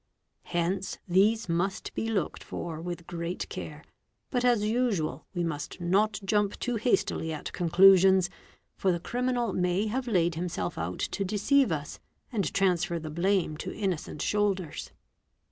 Hence 0.49 0.97
these 1.07 1.47
must 1.47 1.93
be 1.93 2.09
looked 2.09 2.43
for 2.43 2.81
with 2.81 3.05
great 3.05 3.47
care, 3.49 3.83
but 4.31 4.43
as 4.43 4.63
usual 4.63 5.27
we 5.35 5.43
must 5.43 5.79
not 5.79 6.19
jump 6.25 6.57
too 6.57 6.77
hastily 6.77 7.31
at 7.31 7.53
conclusions, 7.53 8.27
for 8.75 8.91
the 8.91 8.99
criminal 8.99 9.53
may 9.53 9.85
have 9.85 10.07
laid 10.07 10.33
himself 10.33 10.75
out 10.75 10.97
to 10.97 11.23
deceive 11.23 11.71
us 11.71 11.99
and 12.31 12.51
transfer 12.51 12.97
the 12.97 13.11
blame 13.11 13.55
to 13.57 13.71
innocent 13.75 14.23
shoulders. 14.23 14.89